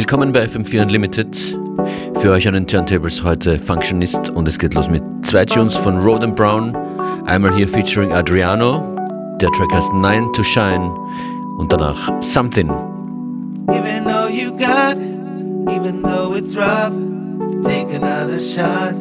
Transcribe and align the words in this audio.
Willkommen 0.00 0.32
bei 0.32 0.46
FM4 0.46 0.80
Unlimited. 0.80 1.58
Für 2.20 2.30
euch 2.30 2.48
an 2.48 2.54
den 2.54 2.66
Turntables 2.66 3.22
heute 3.22 3.58
Functionist 3.58 4.30
und 4.30 4.48
es 4.48 4.58
geht 4.58 4.72
los 4.72 4.88
mit 4.88 5.02
zwei 5.22 5.44
Tunes 5.44 5.76
von 5.76 5.98
Roden 5.98 6.34
Brown. 6.34 6.74
Einmal 7.26 7.54
hier 7.54 7.68
featuring 7.68 8.10
Adriano. 8.10 8.80
Der 9.42 9.50
Track 9.50 9.70
heißt 9.74 9.92
Nine 9.92 10.26
to 10.32 10.42
Shine 10.42 10.90
und 11.58 11.70
danach 11.70 12.10
Something. 12.22 12.70
Even 13.68 14.04
though 14.06 14.26
you 14.26 14.52
got, 14.52 14.96
even 15.70 16.00
though 16.00 16.34
it's 16.34 16.56
rough, 16.56 16.94
take 17.62 17.94
another 17.94 18.40
shot. 18.40 18.94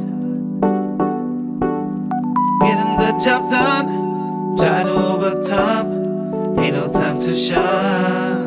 Getting 2.60 2.98
the 2.98 3.14
job 3.24 3.50
done, 3.50 4.58
try 4.58 4.84
to 4.84 4.92
overcome. 4.92 6.60
Ain't 6.60 6.76
no 6.76 6.90
time 6.90 7.20
to 7.22 7.34
shine, 7.34 8.39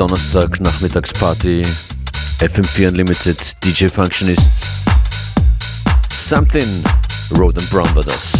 der 0.00 0.06
Donnerstag-Nachmittagsparty 0.06 1.62
FM4 2.40 2.88
Unlimited 2.88 3.38
DJ 3.62 3.88
Functionist. 3.88 4.64
Something 6.10 6.82
Road 7.36 7.58
and 7.58 7.68
Brown 7.70 7.88
das. 7.94 8.32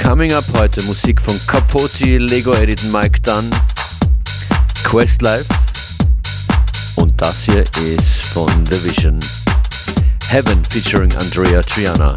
Coming 0.00 0.32
up 0.32 0.44
heute 0.54 0.82
Musik 0.82 1.20
von 1.20 1.34
Capote, 1.48 2.18
Lego 2.18 2.54
Edit, 2.54 2.82
Mike 2.92 3.20
Dunn, 3.22 3.50
Questlife 4.84 5.46
und 6.96 7.20
das 7.20 7.42
hier 7.42 7.64
ist 7.96 8.24
von 8.26 8.50
The 8.66 8.84
Vision. 8.84 9.18
Heaven 10.28 10.62
featuring 10.70 11.12
Andrea 11.16 11.60
Triana. 11.62 12.16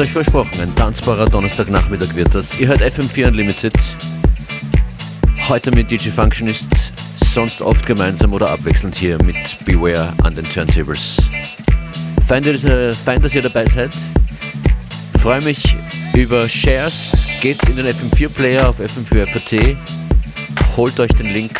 Es 0.00 0.06
euch 0.06 0.12
versprochen, 0.12 0.60
ein 0.60 0.74
tanzbarer 0.76 1.28
Donnerstagnachmittag 1.28 2.14
wird 2.14 2.32
das. 2.32 2.60
Ihr 2.60 2.68
hört 2.68 2.82
FM4 2.82 3.28
Unlimited. 3.28 3.72
Heute 5.48 5.72
mit 5.72 5.90
DJ 5.90 6.10
Functionist, 6.10 6.68
sonst 7.34 7.60
oft 7.60 7.84
gemeinsam 7.84 8.32
oder 8.32 8.48
abwechselnd 8.50 8.94
hier 8.94 9.20
mit 9.24 9.36
Beware 9.64 10.12
an 10.22 10.34
den 10.34 10.44
Turntables. 10.44 11.16
Fein, 12.28 12.44
dass 12.44 12.62
ihr, 12.62 12.94
fein, 12.94 13.20
dass 13.22 13.34
ihr 13.34 13.42
dabei 13.42 13.64
seid. 13.64 13.90
Freue 15.20 15.42
mich 15.42 15.74
über 16.14 16.48
Shares. 16.48 17.10
Geht 17.40 17.60
in 17.68 17.76
den 17.76 17.86
FM4 17.86 18.28
Player 18.28 18.68
auf 18.68 18.78
FM4 18.78 19.26
FAT. 19.26 19.76
Holt 20.76 21.00
euch 21.00 21.12
den 21.12 21.32
Link 21.32 21.58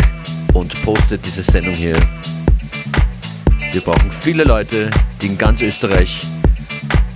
und 0.54 0.80
postet 0.84 1.26
diese 1.26 1.42
Sendung 1.42 1.74
hier. 1.74 1.96
Wir 3.72 3.80
brauchen 3.80 4.12
viele 4.20 4.44
Leute, 4.44 4.90
die 5.20 5.26
in 5.26 5.38
ganz 5.38 5.60
Österreich 5.60 6.20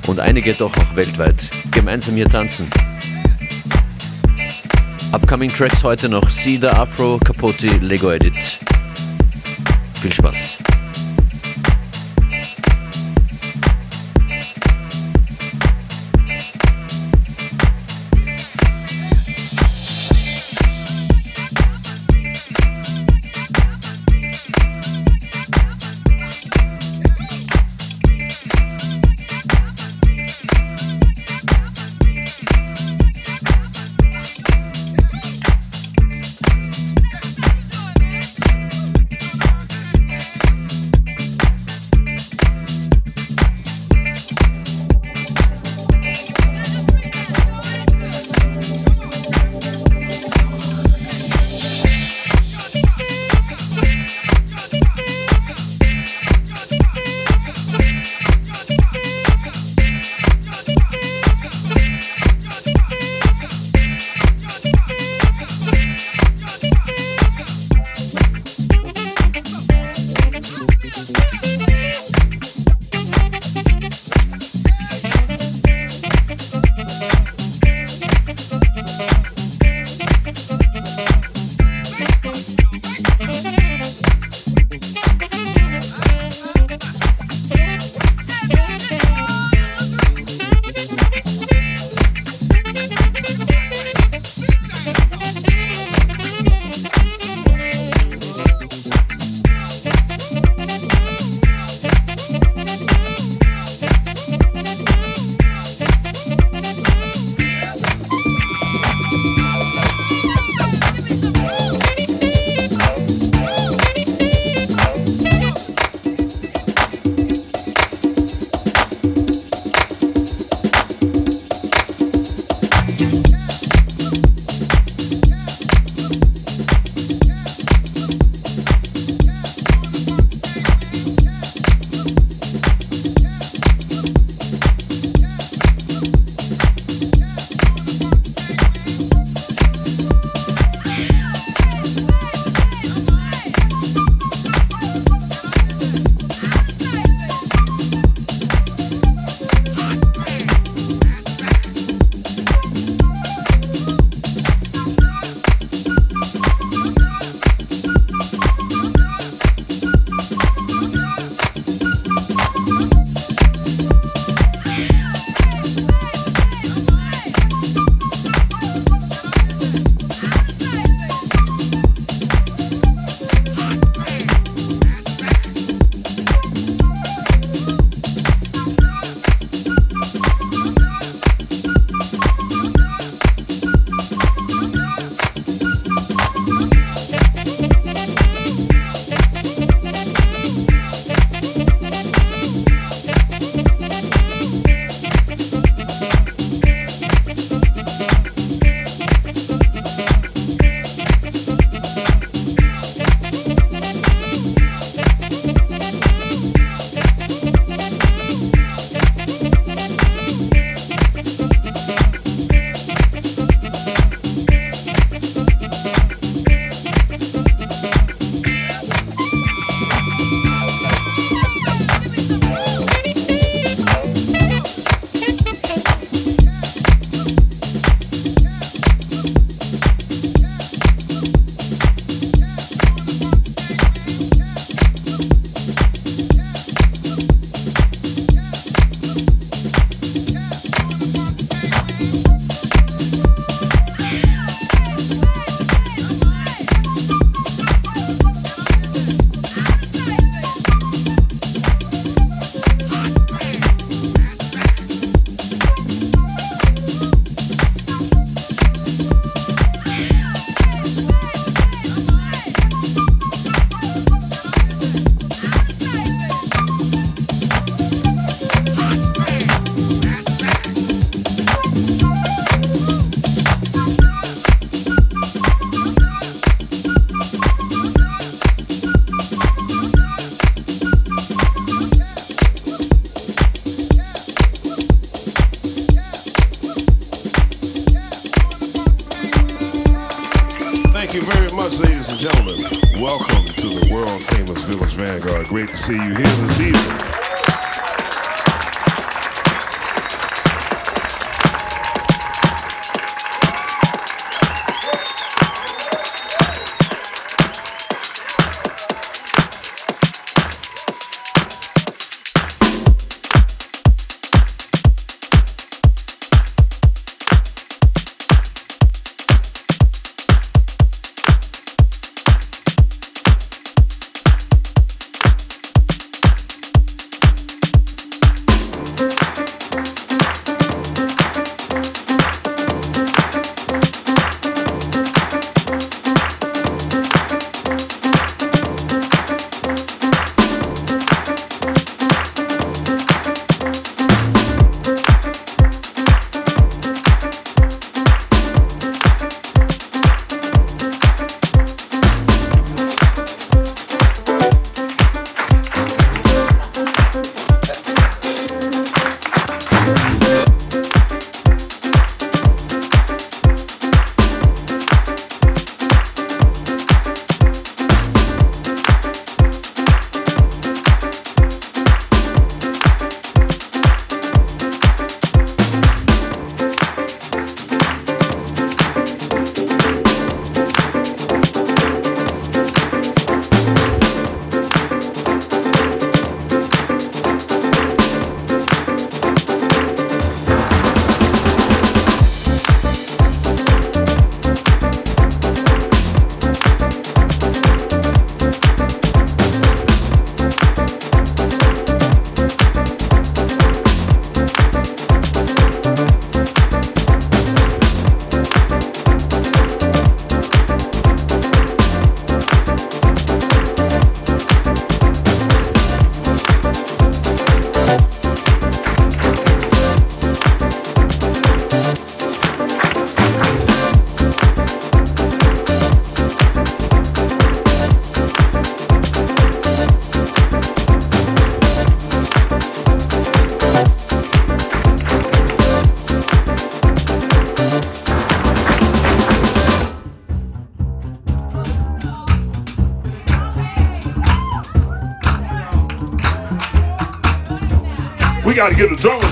und 0.07 0.21
einige 0.21 0.53
doch 0.53 0.77
auch 0.77 0.97
weltweit 0.97 1.51
gemeinsam 1.71 2.15
hier 2.15 2.29
tanzen. 2.29 2.69
Upcoming 5.13 5.51
Tracks 5.51 5.83
heute 5.83 6.09
noch 6.09 6.31
Cedar 6.31 6.79
Afro 6.79 7.19
Capote 7.19 7.67
Lego 7.81 8.11
Edit. 8.11 8.35
Viel 10.01 10.13
Spaß. 10.13 10.62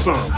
Some. 0.00 0.32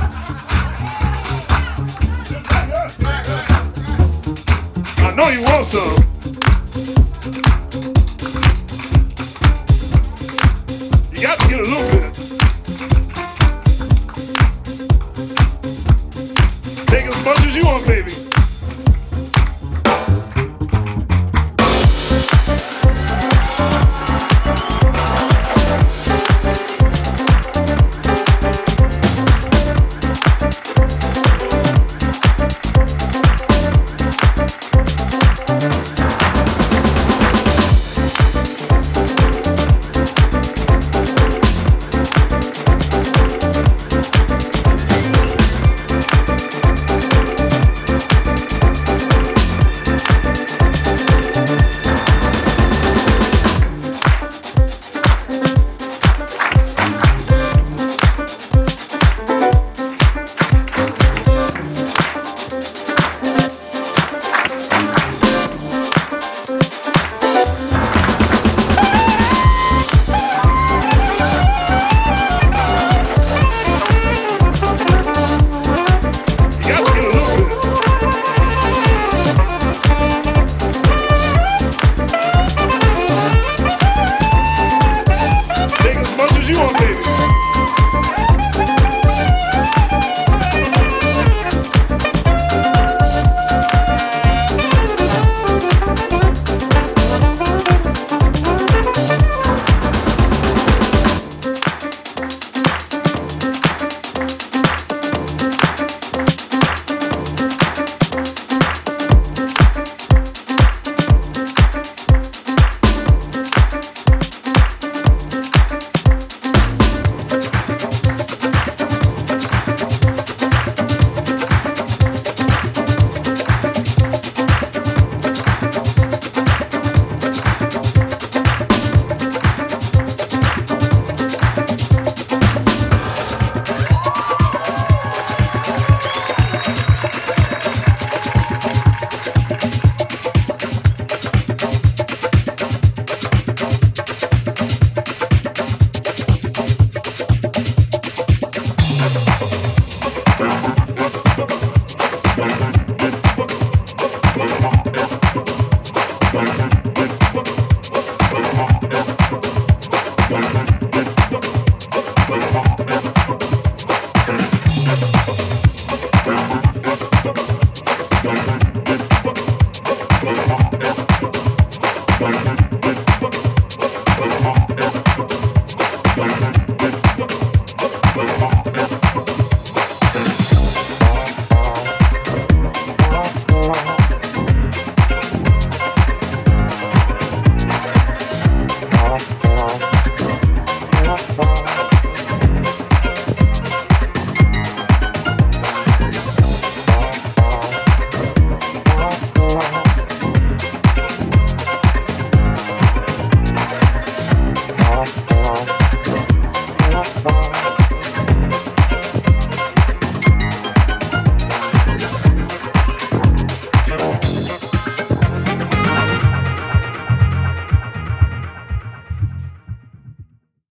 I 4.99 5.15
know 5.17 5.29
you 5.29 5.43
want 5.43 5.65
some. 5.65 6.03
You 11.13 11.23
got 11.23 11.39
to 11.39 11.49
get 11.49 11.61
a 11.61 11.63
little 11.63 11.91
bit. 11.93 12.15
Take 16.89 17.07
as 17.07 17.25
much 17.25 17.47
as 17.47 17.55
you 17.55 17.65
want, 17.65 17.87
baby. 17.87 18.22